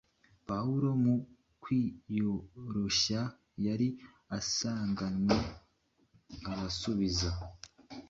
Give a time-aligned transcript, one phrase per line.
[0.47, 1.15] Pawulo mu
[1.61, 3.21] kwiyoroshya
[3.65, 3.87] yari
[4.37, 5.37] asanganwe
[6.51, 7.29] arasubiza